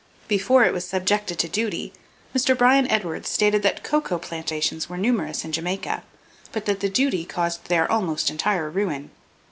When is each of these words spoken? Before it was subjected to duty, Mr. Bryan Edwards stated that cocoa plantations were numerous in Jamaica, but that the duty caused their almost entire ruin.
Before 0.27 0.63
it 0.65 0.73
was 0.73 0.83
subjected 0.83 1.37
to 1.37 1.47
duty, 1.47 1.93
Mr. 2.35 2.57
Bryan 2.57 2.89
Edwards 2.89 3.29
stated 3.29 3.61
that 3.61 3.83
cocoa 3.83 4.17
plantations 4.17 4.89
were 4.89 4.97
numerous 4.97 5.45
in 5.45 5.51
Jamaica, 5.51 6.01
but 6.51 6.65
that 6.65 6.79
the 6.79 6.89
duty 6.89 7.23
caused 7.23 7.65
their 7.65 7.91
almost 7.91 8.31
entire 8.31 8.67
ruin. 8.71 9.11